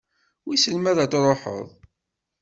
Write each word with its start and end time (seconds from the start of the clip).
Wissen 0.45 0.77
ma 0.81 0.91
ad 1.03 1.09
truḥeḍ? 1.11 1.67